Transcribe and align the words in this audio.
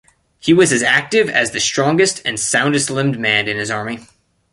He 0.39 0.51
was 0.51 0.71
as 0.73 0.81
active 0.81 1.29
as 1.29 1.51
the 1.51 1.59
strongest 1.59 2.23
and 2.25 2.39
soundest-limbed 2.39 3.19
man 3.19 3.47
in 3.47 3.57
his 3.59 3.69
army. 3.69 3.99